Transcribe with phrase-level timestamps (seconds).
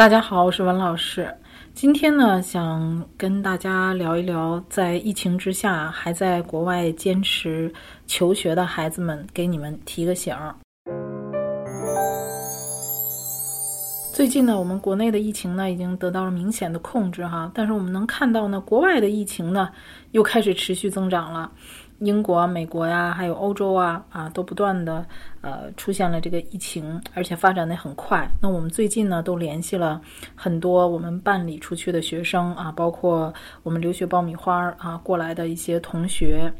[0.00, 1.30] 大家好，我是文老师。
[1.74, 7.70] 今天呢，想跟大家聊一聊，在疫情之下还在国外坚持
[8.06, 10.54] 求学的孩子们，给你们提个醒儿。
[14.14, 19.68] 最近呢，我们国内的疫情呢已经得到了明显的控制哈，但是我们能看到呢，国外的疫情呢
[20.12, 21.52] 又开始持续增长了。
[21.98, 25.04] 英国、美国呀，还有欧洲啊，啊，都不断的
[25.40, 28.28] 呃出现了这个疫情，而且发展的很快。
[28.40, 30.00] 那我们最近呢，都联系了
[30.34, 33.32] 很多我们办理出去的学生啊，包括
[33.62, 36.52] 我们留学爆米花啊过来的一些同学，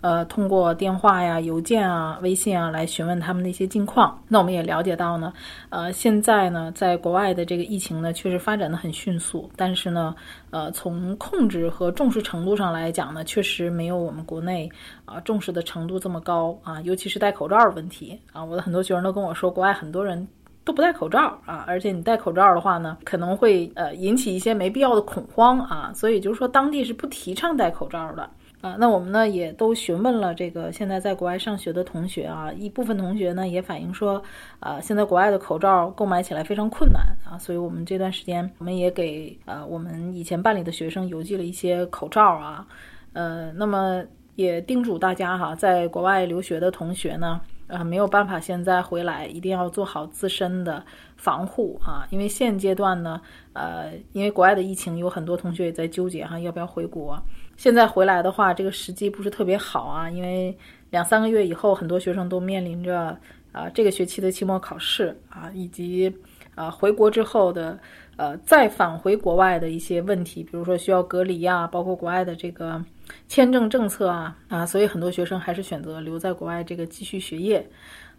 [0.00, 4.22] 呃，通过电话呀、邮件啊、微信啊来询问他们的一些近况。
[4.28, 5.32] 那我们也了解到呢，
[5.70, 10.14] 呃，现在呢，在国外的这个疫情呢，确实发展的很迅速，但是呢，
[10.50, 14.70] 呃，从控制和重视程度上来讲呢，确实没有我们国内。
[15.08, 20.26] 啊，重视的程度这么高啊，尤其是戴口罩的问题啊，我的很多学生都跟我说，国外很多人
[20.64, 28.28] 都不戴口罩啊，而且你戴口罩的话呢，可能会呃引起一些没必要的恐慌啊，所以就是说当地是不提倡戴口罩的
[28.60, 28.76] 啊。
[28.78, 34.22] 那我们呢也都询问了这个现在在国外上学的同学啊，一部分同学呢也反映说，
[34.60, 42.66] 啊，现在国外的口罩购买起来非常困难啊，所以我们这段时间我们也给呃我们以前办理的学生邮寄了一些口罩啊，
[43.14, 44.04] 呃，那么。
[44.38, 50.80] 也叮嘱大家哈，在国外留学的同学呢，呃，没有办法现在回来，一定要做好自身的
[51.16, 52.06] 防护啊。
[52.10, 53.20] 因为现阶段呢，
[53.52, 57.20] 呃，因为国外的疫情，有很多同学也在纠结哈，要不要回国。
[57.56, 60.56] 现在回来的话，这个时机不是特别好啊，因为
[60.90, 63.18] 两三个月以后，很多学生都面临着
[63.50, 66.16] 啊这个学期的期末考试啊，以及
[66.58, 67.78] 啊回国之后的
[68.16, 72.84] 呃再返回国外的一些问题，比如说需要隔离啊，包括国外的这个。
[73.26, 77.66] 签证政策啊啊，所以很多学生还是选择留在国外这个继续学业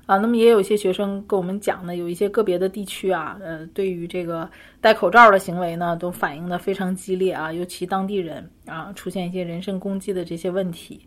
[0.07, 0.17] 啊。
[0.17, 4.49] 那么也有一些学生跟我们讲呢，有一些个别的地区啊，呃，对于这个
[4.81, 10.99] 戴口罩的行为呢，都反映的非常激烈啊，尤其当地人啊，出现一些人身攻击的这些问题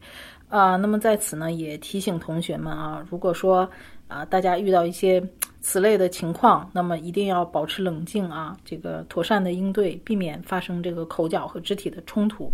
[0.49, 0.77] 啊。
[0.77, 3.69] 那么在此呢，也提醒同学们啊，如果说
[4.13, 5.23] 啊，大家遇到一些
[5.63, 12.53] 此类的情况，那么一定要保持冷静啊，这个妥善的应对，避免发生这个口角和肢体的冲突。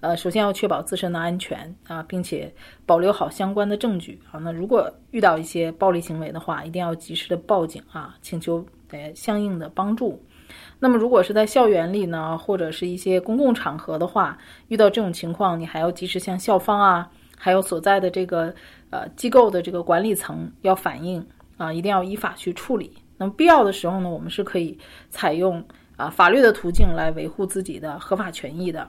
[0.00, 2.52] 呃，首先要确保自身的安全啊，并且
[2.86, 4.38] 保留好相关的证据啊。
[4.38, 10.22] 那如果遇到一些暴力行为的话，一定要及时的报警啊，请求呃相应的帮助。
[10.78, 14.38] 那么如果是在校园里呢，或者是一些公共场合的话，
[14.68, 18.54] 遇到这种情况，你还要及时向校方啊，还有所在的这个
[18.94, 22.96] 呃机构的这个管理层要反映啊，一定要依法去处理。
[23.16, 24.78] 那么必要的时候呢，我们是可以
[25.10, 25.62] 采用
[25.96, 28.88] 啊法律的途径来维护自己的合法权益的。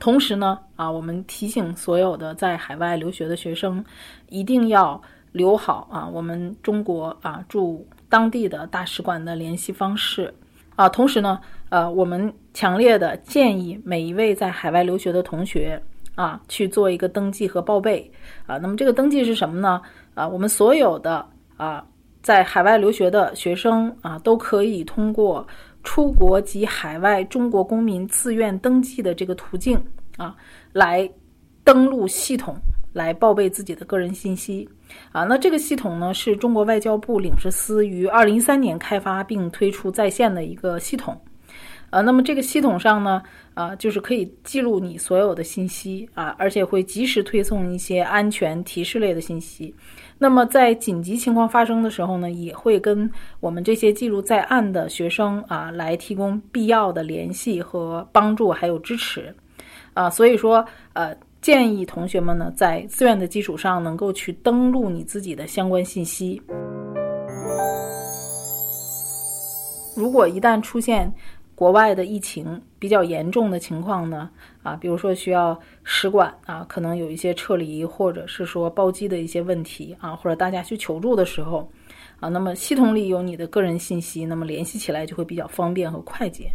[0.00, 3.84] 同时呢，啊，我们提醒所有的在海外留学的学生，
[4.28, 10.34] 一定要留好啊，我们中国啊驻当地的大使馆的联系方式
[10.74, 10.88] 啊。
[10.88, 15.80] 同时呢，呃，我们强烈的建议每一位在海外留学的同学
[16.14, 18.10] 啊去做一个登记和报备
[18.46, 18.58] 啊。
[18.58, 19.80] 那么这个登记是什么呢？
[20.14, 21.26] 啊，我们所有的
[21.56, 21.84] 啊
[22.22, 25.46] 在海外留学的学生啊都可以通过。
[25.86, 29.78] 出国及海外中国公民自愿登记的这个途径
[30.16, 30.34] 啊，
[30.72, 31.06] 来
[31.62, 32.56] 登录系统，
[32.94, 34.66] 来报备自己的个人信息
[35.12, 35.24] 啊。
[35.24, 41.14] 那这个系统呢，是中国外交部领事司于二零一三年开发并推出在线的一个系统。
[41.94, 43.22] 呃，那么这个系统上呢，
[43.54, 49.72] 啊，就是可以记录你所有的信息啊，而且会及时推送一些安全提示类的信息。
[50.18, 59.32] 那么在紧急情况发生的时候呢，也会跟我们这些记录在案的学生啊，来提供必要的联系和帮助，还有支持。
[59.92, 66.42] 啊，所以说，呃，建议同学们呢，在自愿的基础上，能够去登录你自己的相关信息。
[69.96, 71.08] 如果一旦出现，
[71.54, 74.28] 国外的疫情比较严重的情况呢，
[74.62, 81.70] 啊，比如说需要使馆啊，可能有一些撤离或者是说包机的一些问题啊，或者大家去求助的时候，
[82.18, 86.50] 啊，那么系统里有你的个人信息，那么联系起来就会比较方便和快捷，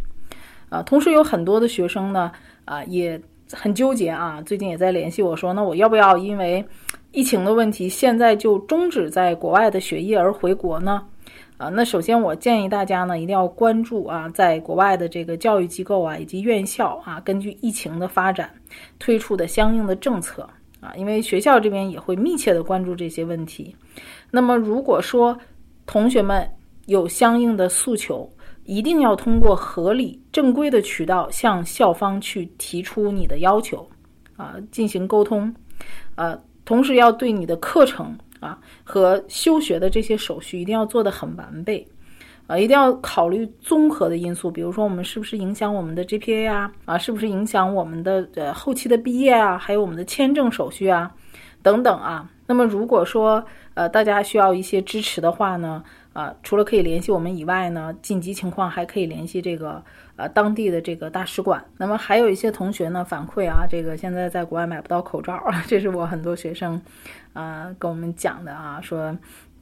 [0.68, 2.30] 啊，同时有很多的学生呢，
[2.66, 3.18] 啊，也
[3.52, 6.62] 很纠结啊，最近也在联系我说，那我要不要因为
[7.12, 11.02] 疫情的问题，现在就终止在国外的学业而回国呢？
[11.60, 18.50] 啊，那首先我建议大家呢，一定要关注啊，在国外的这个教育机构啊，以及院校啊，根据疫情的发展
[18.98, 20.48] 推出的相应的政策
[20.80, 23.76] 啊，因为学校这边也会密切的关注这些问题。
[24.30, 25.38] 那么如果说
[25.84, 26.50] 同学们
[26.86, 28.26] 有相应的诉求，
[28.64, 33.86] 一定要通过合理正规的渠道向校方去提出你的要求
[34.34, 35.54] 啊，进行沟通，
[36.14, 38.16] 呃，同时要对你的课程。
[38.40, 41.86] 啊，和休学的这些手续一定要做得很完备，
[42.46, 51.12] 啊，一定要考虑综合的因素，比如说我们是不是影响我们的 GPA 啊，啊，是不是影响我们的呃后期的毕业啊，还有我们的签证手续啊，
[51.62, 52.28] 等等啊。
[52.46, 53.44] 那么如果说
[53.74, 59.82] 呃大家需要一些支持的话呢，啊，除了可以联系我们以外呢，紧急情况还可以联系这个
[60.16, 61.64] 呃当地的这个大使馆。
[61.76, 66.80] 那么还有一些同学呢反馈啊，这个现在在国外买不到口罩啊， 这是我很多学生
[67.32, 69.16] 啊跟我们讲的啊，说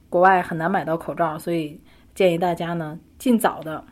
[0.08, 1.80] 国外很难买到口罩，所以。
[2.14, 3.84] 建议大家呢，尽早的，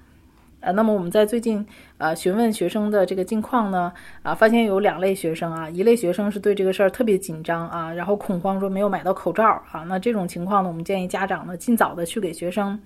[0.67, 1.65] 呃，那么我们在最近
[1.97, 3.93] 呃询问学生的这个近况呢，
[4.25, 12.77] 啊，发现有两类学生啊，一类学生是对这个事儿特别紧张啊，然后恐慌说没有买到口罩啊，那这种情况呢，我们建议家长呢，尽早的去给学生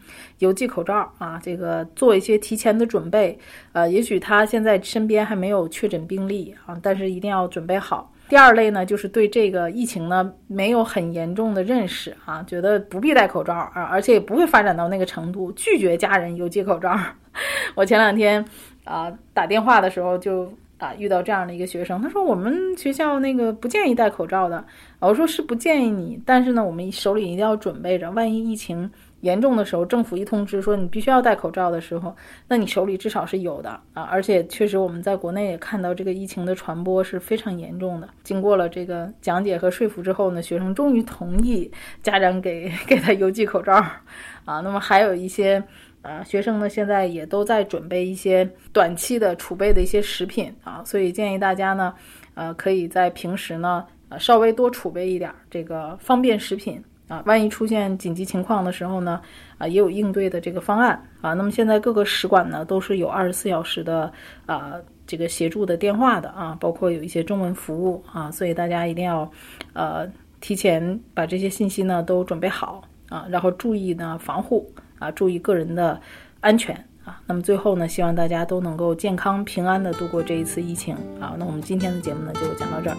[0.40, 3.38] 邮寄口罩啊，这个做一些提前的准备，
[3.72, 8.12] 呃，也许他现在身边还没有确诊病例啊，但是一定要准备好。
[8.30, 16.96] 第二类呢，就是对这个疫情呢没有很严重的认识啊，觉得不必戴口罩啊，而且也不会发展到那个程度，拒绝家人邮寄口罩。
[17.74, 18.44] 我前两天
[18.84, 24.64] 啊打电话的时候就啊遇到这样的一个学生，他说我们学校那个不建议戴口罩的。
[25.00, 28.88] 我说是不建议你，但是呢，我们手里一定要准备着，万一疫情。
[29.20, 32.14] 严重的时候，政府一通知说你必须要戴口罩的时候，
[32.48, 34.02] 那你手里至少是有的啊！
[34.04, 38.08] 而且确实我们在国内也看到这个疫情的传播是非常严重的。
[38.22, 41.70] 经过了这个讲解和说服之后呢，学生终于同意
[42.02, 44.60] 家长给 给他邮寄口罩啊。
[44.60, 45.62] 那么还有一些
[46.02, 51.94] 啊学生呢，现在也都在准备一些短期的储备的一些食品啊，所以建议大家呢，
[52.34, 56.82] 呃，可以在平时呢，呃，稍微多储备一点这个方便食品。
[57.10, 59.20] 啊，万一出现紧急情况的时候呢，
[59.58, 61.34] 啊，也有应对的这个方案啊。
[61.34, 64.10] 那么现在各个使馆呢都是有二十四小时的
[64.46, 64.74] 啊
[65.08, 69.28] 这个协助的电话的啊，包括有一些中文服务啊，所以大家一定要
[69.72, 70.06] 呃
[70.40, 76.00] 提前把这些信息呢都准备好啊，然后注意呢防护啊，注意个人的
[76.40, 77.20] 安全啊。
[77.26, 81.34] 那么最后呢，希望大家都能够健康平安的度过这一次疫情啊。
[81.36, 82.96] 那我们今天的节目呢就讲到这儿。